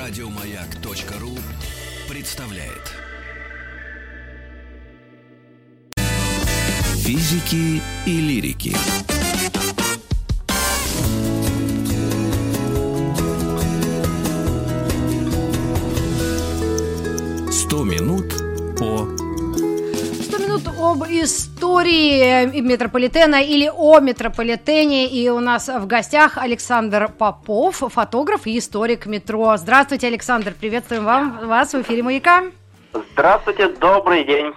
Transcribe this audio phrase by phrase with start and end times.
[0.00, 1.36] Радиомаяк.ру
[2.08, 2.94] представляет.
[7.04, 8.74] Физики и лирики.
[17.52, 18.32] Сто минут
[18.78, 19.06] по
[20.22, 25.08] 100 минут об истории метрополитена или о метрополитене.
[25.08, 29.56] И у нас в гостях Александр Попов, фотограф и историк метро.
[29.56, 30.54] Здравствуйте, Александр.
[30.58, 32.44] Приветствуем вам, вас в эфире «Маяка».
[33.12, 34.52] Здравствуйте, добрый день.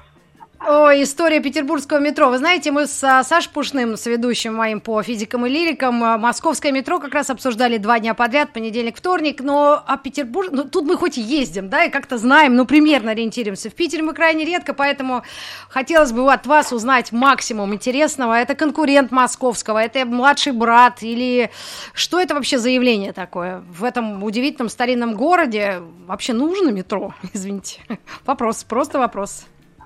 [0.66, 2.30] Ой, история петербургского метро.
[2.30, 6.18] Вы знаете, мы с а, Саш Пушным, с ведущим моим по физикам и лирикам, а,
[6.18, 10.86] московское метро как раз обсуждали два дня подряд, понедельник, вторник, но а Петербург, ну тут
[10.86, 13.70] мы хоть и ездим, да, и как-то знаем, ну примерно ориентируемся.
[13.70, 15.24] В Питере мы крайне редко, поэтому
[15.68, 18.34] хотелось бы от вас узнать максимум интересного.
[18.36, 21.52] Это конкурент московского, это младший брат или
[21.94, 23.62] что это вообще заявление такое?
[23.70, 27.14] В этом удивительном старинном городе вообще нужно метро?
[27.34, 27.82] Извините.
[28.26, 29.46] Вопрос, просто вопрос.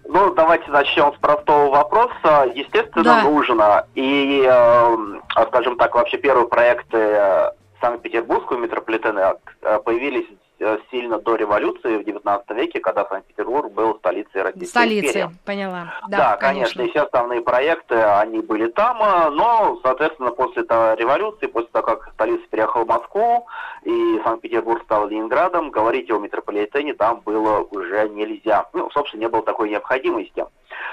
[0.09, 2.50] Ну, давайте начнем с простого вопроса.
[2.55, 3.22] Естественно, Да.
[3.23, 3.88] нужно.
[3.95, 4.97] И, э,
[5.47, 10.25] скажем так, вообще первые проекты э, Санкт-Петербургского метрополитена э, появились
[10.91, 15.30] сильно до революции в 19 веке, когда Санкт-Петербург был столицей Российской Столицы, империи.
[15.45, 15.94] поняла.
[16.08, 16.81] Да, Да, конечно.
[16.81, 22.14] И все основные проекты, они были там, э, но, соответственно, после революции, после того, как
[22.14, 23.47] столица переехала в Москву,
[23.83, 28.67] и Санкт-Петербург стал Ленинградом, говорить о метрополитене там было уже нельзя.
[28.73, 30.45] Ну, собственно, не было такой необходимости.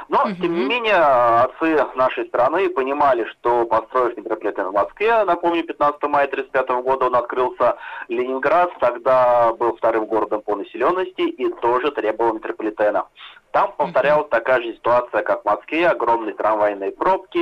[0.09, 0.37] Но, Мгм.
[0.37, 6.27] тем не менее, отцы нашей страны понимали, что построив метрополитен в Москве, напомню, 15 мая
[6.27, 7.77] 1935 года он открылся,
[8.09, 13.07] Ленинград тогда был вторым городом по населенности и тоже требовал метрополитена.
[13.55, 17.39] Там повторялась такая же ситуация, как в Москве, огромные трамвайные пробки,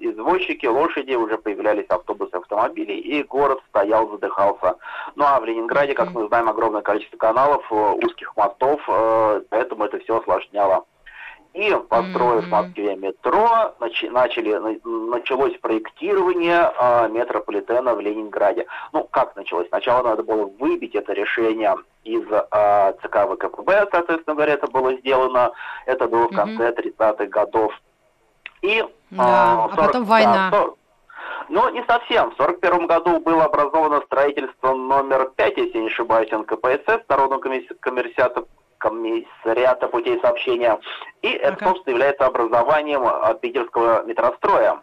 [0.00, 4.76] извозчики, лошади, уже появлялись автобусы, автомобили, и город стоял, задыхался.
[5.16, 9.86] Ну а в Ленинграде, как мы знаем, огромное количество каналов, э, узких мостов, э, поэтому
[9.86, 10.84] это все осложняло.
[11.58, 12.50] И построив в.
[12.50, 18.66] Москве метро, начи- начали, на- началось проектирование э, метрополитена в Ленинграде.
[18.92, 19.66] Ну, как началось?
[19.66, 21.74] Сначала надо было выбить это решение
[22.04, 25.50] из э, ЦК ВКПБ, соответственно говоря, это было сделано.
[25.86, 27.72] Это было в конце 30-х годов.
[28.62, 30.50] И, Да, э, а в потом война.
[30.52, 30.74] да, в сор-
[31.48, 32.30] ну, не совсем.
[32.30, 37.74] В 1941 году было образовано строительство номер 5, если я не ошибаюсь, НКПСС, Народного комисси-
[38.78, 40.78] комиссариата, путей сообщения.
[41.22, 41.66] И это, Ага.
[41.66, 44.80] собственно, является образованием а, питерского метростроя.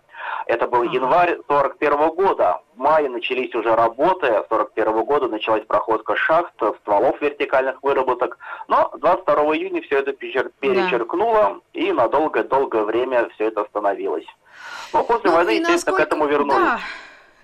[0.48, 2.60] Это был январь 41 года.
[2.76, 4.44] В мае начались уже работы.
[4.50, 8.38] 41 года началась проходка шахт, стволов вертикальных выработок.
[8.68, 14.26] Но 22 июня все это перечер- перечеркнуло, и на долгое-долгое время все это остановилось.
[14.94, 16.56] Но после Ну, войны, естественно, к насколько- этому вернулись.
[16.66, 16.80] Да,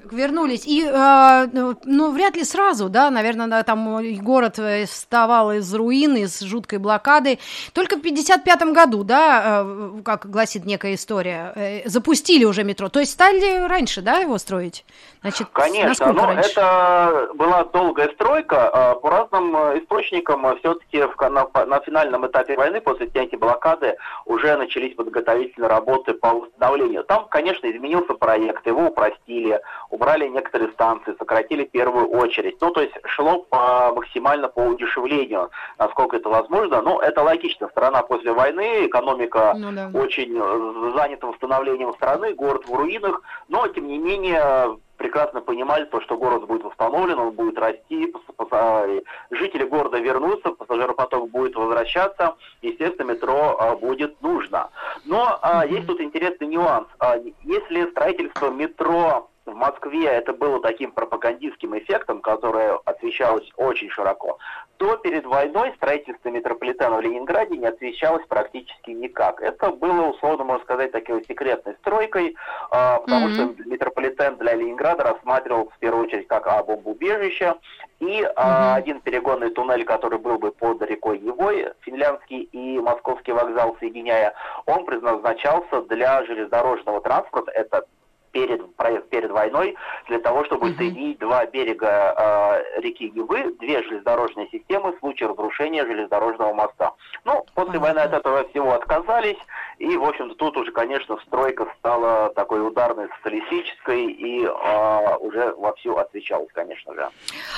[0.10, 0.66] вернулись.
[0.66, 1.48] И, э,
[1.84, 6.80] ну, вряд ли сразу, да, наверное, там э, город э, вставал из руин, из жуткой
[6.80, 7.40] блокады.
[7.74, 12.90] Только в 55 году, да, э, как гласит некая история, э, запустили уже метро.
[12.90, 14.86] То есть стали раньше, да, его строить?
[15.22, 16.50] Значит, Конечно, но раньше?
[16.52, 18.70] это была долгая стройка.
[18.70, 24.56] а, По разным э, источникам все-таки на, на финальном этапе войны, после снятия блокады, уже
[24.58, 27.04] начались подготовительные работы по восстановлению.
[27.04, 29.60] Там, конечно, изменился проект, его упростили,
[29.91, 32.57] убрали некоторые станции, сократили первую очередь.
[32.62, 36.81] Ну, то есть шло по- максимально по удешевлению, насколько это возможно.
[36.81, 37.68] Но это логично.
[37.69, 39.91] Страна после войны, экономика Ну да.
[39.94, 46.00] очень э, занят восстановлением страны, город в руинах, но тем не менее прекрасно понимали то,
[46.02, 48.13] что город будет восстановлен, он будет расти,
[48.52, 54.69] э, жители города вернутся, пассажиропоток будет возвращаться, естественно, метро а, будет нужно.
[55.06, 56.88] Но а, есть тут интересный нюанс.
[57.00, 64.38] А, Если строительство метро в Москве это было таким пропагандистским эффектом, которое освещалось очень широко,
[64.78, 69.42] то перед войной строительство метрополитена в Ленинграде не освещалось практически никак.
[69.42, 72.36] Это было, условно можно сказать, такой секретной стройкой,
[72.72, 73.34] а, потому Мгм.
[73.34, 77.56] что метрополитен для Ленинграда рассматривался в первую очередь как а, бомбоубежище,
[78.00, 78.74] и Мгм.
[78.74, 84.34] один перегонный туннель, который был бы под рекой Невой, финляндский и московский вокзал соединяя,
[84.66, 87.86] он предназначался для железнодорожного транспорта, это
[88.32, 89.76] перед, проект перед войной,
[90.08, 90.78] для того, чтобы Мгм.
[90.78, 96.94] соединить два берега э, реки Невы, две железнодорожные системы в случае разрушения железнодорожного моста.
[97.26, 97.80] Ну, после Понятно.
[97.80, 99.38] войны от этого всего отказались,
[99.78, 105.96] и, в общем-то, тут уже, конечно, стройка стала такой ударной социалистической и э, уже вовсю
[105.98, 107.10] отвечалась, конечно же.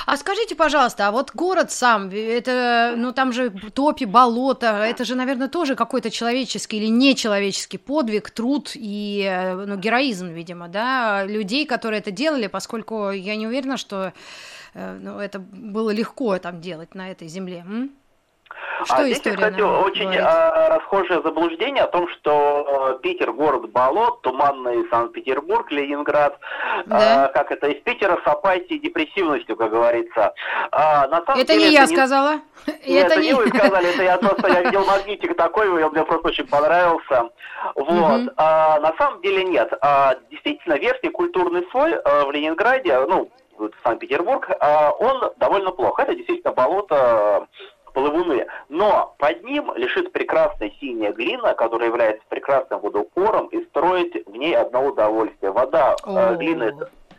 [0.06, 5.14] А скажите, пожалуйста, а вот город сам, это, ну там же топи, болото, это же,
[5.14, 11.24] наверное, тоже какой-то человеческий или нечеловеческий подвиг, труд и, э, ну, героизм, видимо, видимо, да,
[11.24, 14.12] людей, которые это делали, поскольку я не уверена, что
[14.74, 17.64] э, ну, это было легко там делать на этой земле.
[17.66, 17.90] М?
[18.84, 24.22] Что а здесь, кстати, очень а, расхожее заблуждение о том, что э, Питер город болот,
[24.22, 26.38] туманный Санкт-Петербург, Ленинград,
[26.86, 27.26] да.
[27.26, 30.34] а, как это из Питера с апатией и депрессивностью, как говорится.
[30.72, 31.94] А, на самом это деле, не это я не...
[31.94, 32.40] сказала.
[32.86, 36.04] Нет, это, это не вы сказали, это я просто я видел магнитик такой, он мне
[36.04, 37.28] просто очень понравился.
[37.74, 38.22] Вот.
[38.22, 38.30] Угу.
[38.36, 39.72] А, на самом деле нет.
[39.80, 43.30] А, действительно, верхний культурный слой а, в Ленинграде, ну,
[43.82, 45.98] Санкт-Петербург, а, он довольно плох.
[45.98, 47.46] Это действительно болото
[47.94, 48.46] половуны.
[48.68, 54.54] Но под ним лежит прекрасная синяя глина, которая является прекрасным водоупором и строить в ней
[54.54, 55.52] одно удовольствие.
[55.52, 56.72] Вода, э, глина,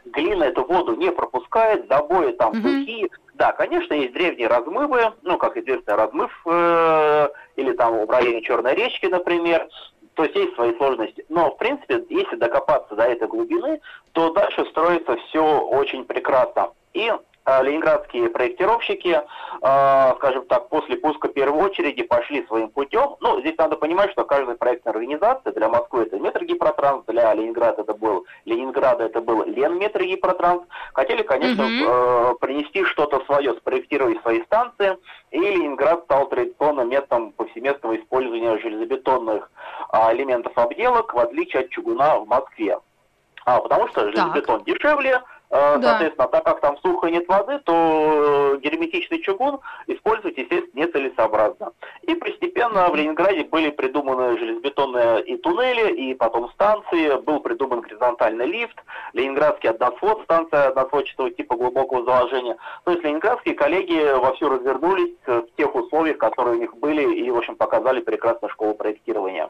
[0.06, 2.58] глина эту воду не пропускает, забои там угу.
[2.58, 3.10] сухие.
[3.34, 8.76] Да, конечно, есть древние размывы, ну, как известно, размыв э, или там в районе Черной
[8.76, 9.68] речки, например.
[10.14, 11.26] То есть есть свои сложности.
[11.28, 13.82] Но, в принципе, если докопаться до этой глубины,
[14.14, 16.70] то дальше строится все очень прекрасно.
[16.94, 17.12] И
[17.46, 19.22] ленинградские проектировщики,
[19.62, 23.16] э, скажем так, после пуска первой очереди пошли своим путем.
[23.20, 27.94] Ну, здесь надо понимать, что каждая проектная организация, для Москвы это Метрогипротранс, для Ленинграда это
[27.94, 30.64] был Ленинграда это был Ленметрогипротранс.
[30.94, 32.40] Хотели, конечно, mm-hmm.
[32.40, 34.98] принести что-то свое, спроектировать свои станции,
[35.32, 39.52] и Ленинград стал традиционным методом повсеместного использования железобетонных
[40.12, 42.80] элементов обделок, в отличие от чугуна в Москве.
[43.46, 44.66] А, потому что железобетон так.
[44.66, 45.82] дешевле, Э, да.
[45.82, 51.72] Соответственно, так как там сухо и нет воды, то герметичный чугун использовать, естественно, нецелесообразно.
[52.02, 58.46] И постепенно в Ленинграде были придуманы железобетонные и туннели, и потом станции, был придуман горизонтальный
[58.46, 58.78] лифт,
[59.14, 62.58] ленинградский односвод, станция односводчатого типа глубокого заложения.
[62.84, 67.38] То есть ленинградские коллеги вовсю развернулись в тех условиях, которые у них были, и, в
[67.38, 69.50] общем, показали прекрасную школу проектирования.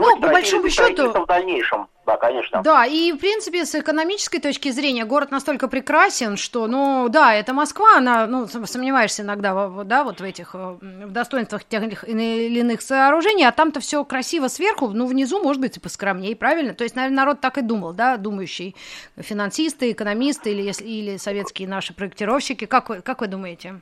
[0.00, 1.10] Ну, по большому счету...
[1.10, 2.62] В дальнейшем, да, конечно.
[2.62, 7.52] Да, и, в принципе, с экономической точки зрения город настолько прекрасен, что, ну, да, это
[7.52, 12.80] Москва, она, ну, сомневаешься иногда, да, вот в этих, э, в достоинствах тех или иных
[12.80, 16.74] сооружений, а там-то все красиво сверху, ну, внизу, может быть, и поскромнее, правильно?
[16.74, 18.74] То есть, наверное, народ так и думал, да, думающий,
[19.16, 22.64] финансисты, экономисты или, или советские наши проектировщики.
[22.64, 23.80] Как вы, как вы думаете?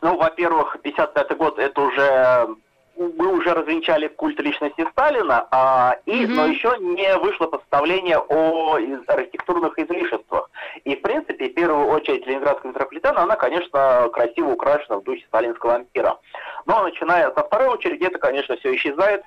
[0.00, 2.56] Ну, во-первых, 55-й год– это уже
[2.98, 6.28] мы уже развенчали культ личности Сталина, а, и, mm-hmm.
[6.28, 10.50] но еще не вышло постановление о из, архитектурных излишествах.
[10.84, 15.76] И, в принципе, в первую очередь, Ленинградская метрополитена, она, конечно, красиво украшена в духе сталинского
[15.76, 16.18] ампира.
[16.66, 19.22] Но, начиная со второй очереди, это, конечно, все исчезает.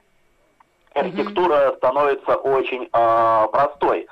[0.93, 1.77] Архитектура mm-hmm.
[1.77, 4.07] становится очень э, простой.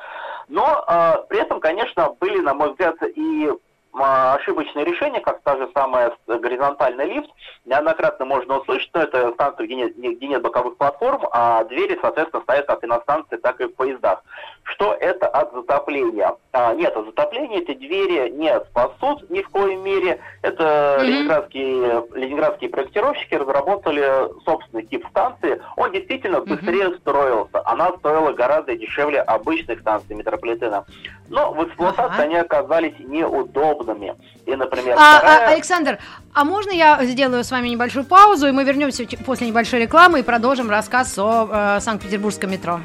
[0.47, 3.51] Но э, при этом, конечно, были, на мой взгляд, и
[4.01, 7.29] а, ошибочное решение, как та же самая горизонтальный лифт,
[7.65, 12.43] неоднократно можно услышать, но это станция, где нет, где нет боковых платформ, а двери, соответственно,
[12.43, 14.23] стоят как и на станции, так и в поездах.
[14.63, 16.35] Что это от затопления?
[16.51, 20.19] А, нет, от затопления эти двери не спасут ни в коей мере.
[20.41, 21.03] Это mm-hmm.
[21.03, 25.61] ленинградские, ленинградские проектировщики разработали собственный тип станции.
[25.75, 26.99] Он действительно быстрее mm-hmm.
[26.99, 27.61] строился.
[27.65, 30.85] Она стоила гораздо дешевле обычных станций метрополитена.
[31.29, 32.23] Но в эксплуатации ага.
[32.23, 34.15] они оказались неудобными.
[34.45, 35.47] И, например, а, а вторая...
[35.47, 35.99] а, Александр,
[36.33, 40.23] а можно я сделаю с вами небольшую паузу, и мы вернемся после небольшой рекламы и
[40.23, 42.79] продолжим рассказ о э, Санкт-Петербургском метро?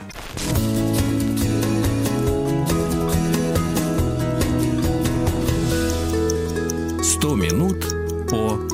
[7.03, 7.84] Сто минут
[8.29, 8.74] по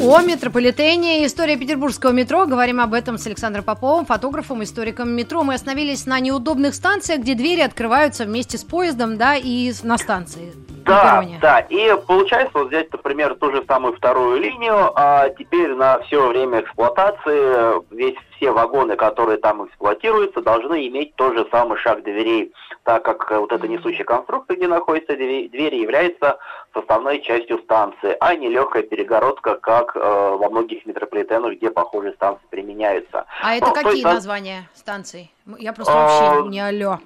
[0.00, 2.46] о, метрополитене, история петербургского метро.
[2.46, 5.42] Говорим об этом с Александром Поповым, фотографом, историком метро.
[5.42, 10.52] Мы остановились на неудобных станциях, где двери открываются вместе с поездом, да, и на станции.
[10.86, 11.60] Да, да.
[11.60, 16.60] И получается, вот взять, например, ту же самую вторую линию, а теперь на все время
[16.60, 22.52] эксплуатации весь все вагоны, которые там эксплуатируются, должны иметь тот же самый шаг дверей,
[22.84, 26.38] так как вот эта несущая конструкция, где находится дверь, является
[26.74, 32.44] составной частью станции, а не легкая перегородка, как э, во многих метрополитенах, где похожие станции
[32.50, 33.24] применяются.
[33.42, 35.32] А это ну, какие есть, названия станций?
[35.58, 36.98] Я просто вообще а, не алло.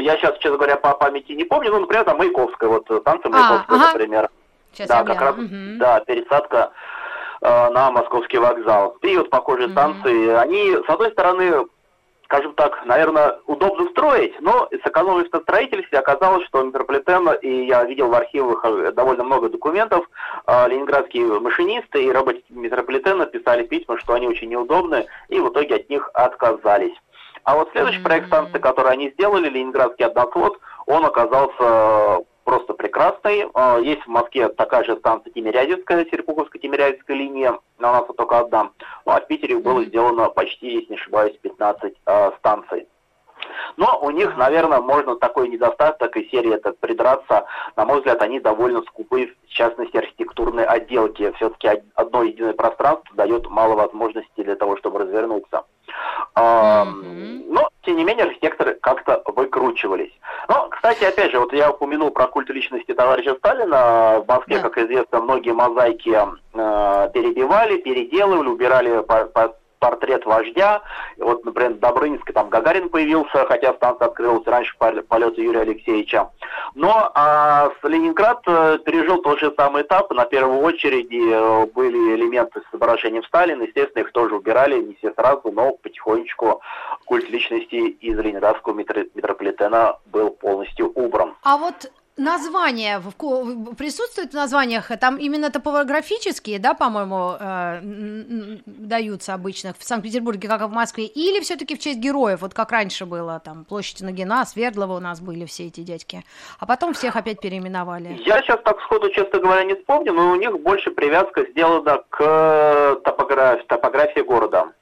[0.00, 3.30] Я сейчас, честно говоря, по памяти не помню, ну, например, там Маяковская, вот станция а,
[3.30, 3.92] Маяковская, ага.
[3.92, 4.30] например.
[4.72, 5.48] Сейчас да, как раз, угу.
[5.78, 6.70] да, пересадка
[7.40, 8.96] э, на Московский вокзал.
[9.02, 9.72] И вот похожие угу.
[9.72, 11.66] станции, они, с одной стороны,
[12.26, 18.08] скажем так, наверное, удобно строить, но сэкономив на строительстве, оказалось, что метрополитен, и я видел
[18.08, 20.04] в архивах э, довольно много документов,
[20.46, 25.76] э, ленинградские машинисты и работники метрополитена писали письма, что они очень неудобны, и в итоге
[25.76, 26.94] от них отказались.
[27.46, 33.46] А вот следующий проект станции, который они сделали, Ленинградский односвод, он оказался просто прекрасный.
[33.54, 38.40] А, есть в Москве такая же станция Тимирязевская, Серпуховская Тимирязевская линия, но у нас только
[38.40, 38.70] одна.
[39.04, 42.88] Ну а в Питере было сделано почти, если не ошибаюсь, 15 э, станций.
[43.76, 47.46] Но у них, наверное, можно такой недостаток и серии это придраться.
[47.76, 51.32] На мой взгляд, они довольно скупы, в частности, архитектурной отделки.
[51.36, 55.64] Все-таки одно единое пространство дает мало возможностей для того, чтобы развернуться.
[56.36, 57.44] Mm-hmm.
[57.48, 60.12] Но, тем не менее, архитекторы как-то выкручивались.
[60.48, 64.20] Но, кстати, опять же, вот я упомянул про культ личности товарища Сталина.
[64.20, 64.62] В Москве, yeah.
[64.62, 70.82] как известно, многие мозаики э, перебивали, переделывали, убирали по, по портрет вождя.
[71.18, 76.30] Вот, например, Добрынинский, там Гагарин появился, хотя станция открылась раньше полета Юрия Алексеевича.
[76.74, 80.10] Но а, Ленинград э, пережил тот же самый этап.
[80.10, 83.62] На первой очереди э, были элементы с изображением Сталина.
[83.62, 86.60] Естественно, их тоже убирали, не все сразу, но потихонечку
[87.06, 91.34] культ личности из ленинградского метрополитена был полностью убран.
[91.42, 93.02] А вот названия
[93.76, 97.80] присутствуют в названиях, там именно топографические, да, по-моему, э,
[98.66, 102.72] даются обычно в Санкт-Петербурге, как и в Москве, или все-таки в честь героев, вот как
[102.72, 106.24] раньше было, там, площадь Нагина, Свердлова у нас были все эти дядьки,
[106.58, 108.20] а потом всех опять переименовали.
[108.24, 113.00] Я сейчас так сходу, честно говоря, не вспомню, но у них больше привязка сделана к
[113.04, 114.72] топографии, топографии города.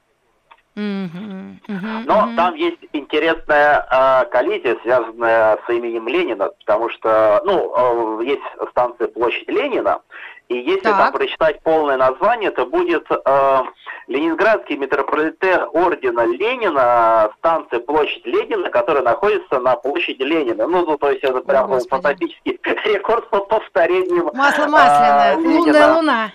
[0.75, 8.41] Но там есть интересная э, коллизия, связанная с именем Ленина, потому что, ну, э, есть
[8.71, 10.01] станция Площадь Ленина,
[10.47, 10.97] и если так.
[10.97, 13.61] там прочитать полное название, то будет э,
[14.07, 20.67] Ленинградский метрополитен ордена Ленина, станция Площадь Ленина, которая находится на площади Ленина.
[20.67, 22.59] Ну, ну то есть это прям фантастический
[22.93, 24.31] рекорд по повторению.
[24.35, 26.31] Масло масляное, э, лунная луна.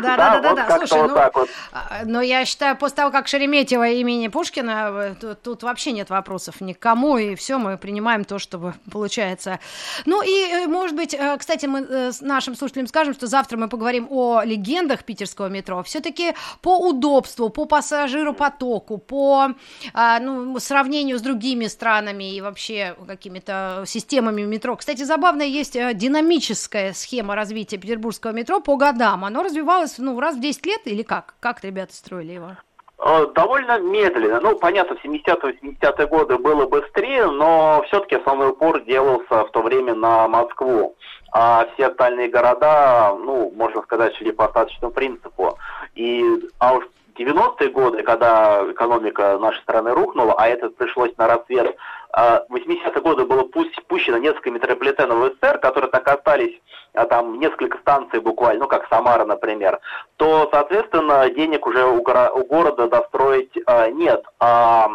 [0.00, 0.78] Да, да, да, да, да.
[0.78, 1.50] Слушай, ну, вот.
[1.72, 6.60] А, но я считаю, после того, как Шереметьево имени Пушкина, э, тут, вообще нет вопросов
[6.60, 9.58] никому, и все, мы принимаем то, что получается.
[10.06, 13.68] Ну и, э, может быть, э, кстати, мы с нашим слушателям скажем, что завтра мы
[13.68, 15.82] поговорим о легендах питерского метро.
[15.82, 19.48] Все-таки по удобству, по пассажиропотоку, по
[19.94, 24.76] а, ну, сравнению с другими странами и вообще какими-то системами метро.
[24.76, 29.24] Кстати, забавно, есть динамическая схема развития петербургского метро по годам.
[29.24, 31.34] Оно развивалось развивалось, ну, раз в 10 лет или как?
[31.40, 32.56] Как ребята строили его?
[33.04, 34.40] Э, довольно медленно.
[34.40, 39.94] Ну, понятно, в 70-80-е годы было быстрее, но все-таки основной упор делался в то время
[39.94, 40.96] на Москву.
[41.32, 45.58] А все остальные города, ну, можно сказать, шли по остаточному принципу.
[45.94, 46.24] И,
[46.58, 46.84] а уж
[47.16, 51.76] 90-е годы, когда экономика нашей страны рухнула, а это пришлось на рассвет,
[52.12, 53.48] в 80-е годы было
[53.88, 56.60] пущено несколько метрополитенов в СССР, которые так остались,
[56.92, 59.80] а там несколько станций буквально, ну как Самара, например,
[60.16, 64.22] то, соответственно, денег уже у, города достроить а, нет.
[64.40, 64.90] А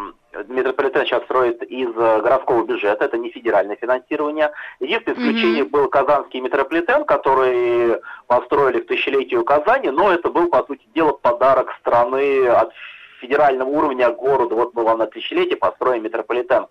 [0.47, 4.51] метрополитен сейчас строит из э, городского бюджета, это не федеральное финансирование.
[4.79, 5.69] Единственное исключение mm-hmm.
[5.69, 11.73] был казанский метрополитен, который построили к тысячелетию Казани, но это был, по сути дела, подарок
[11.79, 12.71] страны от
[13.19, 16.67] федерального уровня городу, вот мы вам на тысячелетие построим метрополитен.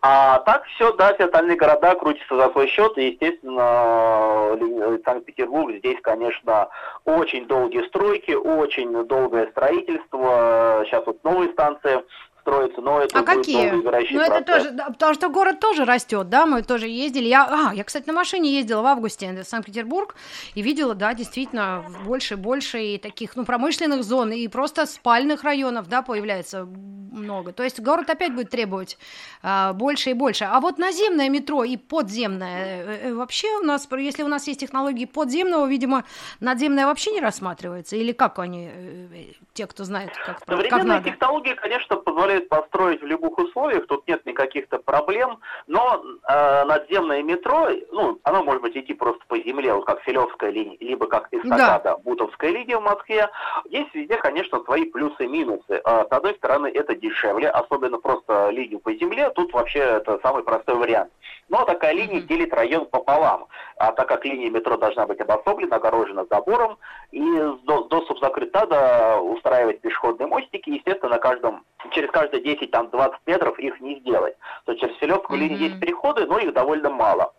[0.00, 4.58] А так все, да, все остальные города крутятся за свой счет, и, естественно,
[5.04, 6.68] Санкт-Петербург здесь, конечно,
[7.04, 12.02] очень долгие стройки, очень долгое строительство, сейчас вот новые станции
[12.42, 13.70] строится, но это а какие?
[13.70, 17.28] Ну это тоже, да, потому что город тоже растет, да, мы тоже ездили.
[17.28, 20.14] Я, а, я, кстати, на машине ездила в августе в Санкт-Петербург
[20.54, 25.44] и видела, да, действительно, больше и больше и таких, ну, промышленных зон и просто спальных
[25.44, 26.66] районов, да, появляется
[27.12, 27.52] много.
[27.52, 28.98] То есть город опять будет требовать
[29.42, 30.44] а, больше и больше.
[30.44, 34.60] А вот наземное метро и подземное, э, э, вообще у нас, если у нас есть
[34.60, 36.04] технологии подземного, видимо,
[36.40, 39.06] надземное вообще не рассматривается, или как они, э,
[39.52, 41.10] те, кто знает, как, как надо?
[41.10, 47.22] технологии, конечно, позволяют позволяет построить в любых условиях, тут нет никаких-то проблем, но э, надземное
[47.22, 51.28] метро, ну, оно может быть идти просто по земле, вот как Филевская линия, либо как
[51.32, 51.96] эстакада, да.
[51.98, 53.28] Бутовская линия в Москве.
[53.66, 55.80] Есть везде, конечно, свои плюсы и минусы.
[55.84, 60.42] Э, с одной стороны, это дешевле, особенно просто линию по земле, тут вообще это самый
[60.42, 61.12] простой вариант.
[61.48, 62.26] Но такая линия mm-hmm.
[62.26, 63.46] делит район пополам,
[63.76, 66.78] а так как линия метро должна быть обособлена, огорожена забором,
[67.10, 67.20] и
[67.64, 73.98] доступ закрыт, надо устраивать пешеходные мостики, естественно, на каждом, через каждые 10-20 метров их не
[74.00, 74.36] сделать.
[74.64, 75.42] То через Филевскую mm-hmm.
[75.42, 77.32] линию есть переходы, но их довольно мало.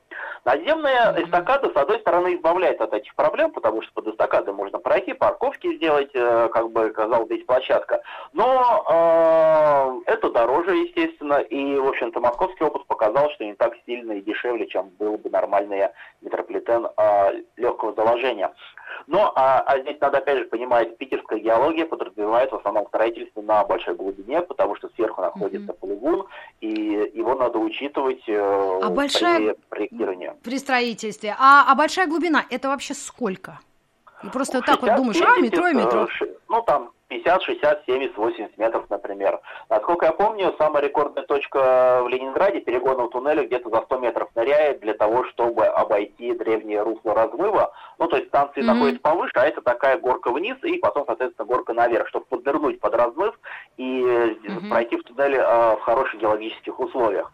[0.45, 5.13] Наземная эстакада, с одной стороны, избавляет от этих проблем, потому что под эстакадой можно пройти,
[5.13, 8.01] парковки сделать, э, как бы, казалось, здесь площадка.
[8.33, 14.13] Но э, это дороже, естественно, и, в общем-то, московский опыт показал, что не так сильно
[14.13, 15.87] и дешевле, чем был бы нормальный
[16.21, 18.53] метрополитен э, легкого заложения.
[19.07, 23.63] Но а, а здесь надо опять же понимать, питерская геология подразумевает в основном строительство на
[23.63, 25.79] большой глубине, потому что сверху находится mm-hmm.
[25.79, 26.27] полигон,
[26.61, 29.55] и его надо учитывать э, а при большая...
[29.69, 30.33] проектировании.
[30.43, 31.35] При строительстве.
[31.37, 33.59] А, а большая глубина это вообще сколько?
[34.23, 36.07] И просто вот так вот думаешь, 70, а, метро и метро.
[36.47, 39.39] Ну, там 50-60 50, 60, 70, 80 метров, например.
[39.69, 44.79] Насколько я помню, самая рекордная точка в Ленинграде перегонного туннеля где-то за 100 метров ныряет
[44.79, 47.71] для того, чтобы обойти древнее русло размыва.
[47.99, 48.65] Ну, то есть станции mm-hmm.
[48.65, 52.95] находятся повыше, а это такая горка вниз и потом, соответственно, горка наверх, чтобы поднырнуть под
[52.95, 53.39] размыв
[53.77, 54.69] и mm-hmm.
[54.69, 57.31] пройти в туннеле э, в хороших геологических условиях.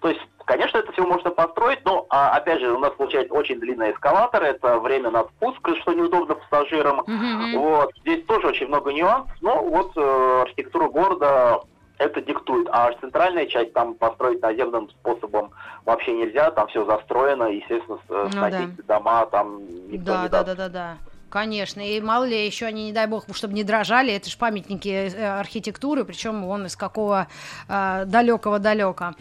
[0.00, 3.60] То есть, конечно, это все можно построить, но, а, опять же, у нас получается очень
[3.60, 7.00] длинный эскалатор, это время на спуск, что неудобно пассажирам.
[7.00, 7.58] Mm-hmm.
[7.58, 7.92] Вот.
[8.00, 11.60] Здесь тоже очень много нюансов, но вот э, архитектура города
[11.98, 12.68] это диктует.
[12.70, 15.50] А центральная часть там построить наземным способом
[15.84, 18.98] вообще нельзя, там все застроено, естественно, ну, сносить да.
[18.98, 19.60] дома там
[19.90, 20.46] никто да, не да, даст.
[20.46, 20.96] Да, да, да,
[21.36, 24.88] Конечно, и мало ли еще они, не дай бог, чтобы не дрожали, это же памятники
[24.88, 27.28] э, архитектуры, причем он из какого
[27.68, 29.14] э, далекого-далека.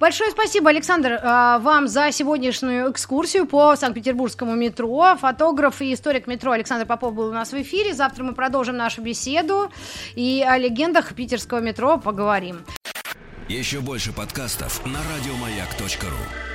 [0.00, 5.14] Большое спасибо, Александр, э, вам за сегодняшнюю экскурсию по Санкт-Петербургскому метро.
[5.20, 7.94] Фотограф и историк метро Александр Попов был у нас в эфире.
[7.94, 9.70] Завтра мы продолжим нашу беседу
[10.16, 12.64] и о легендах питерского метро поговорим.
[13.48, 16.49] Еще больше подкастов на радиомаяк.ру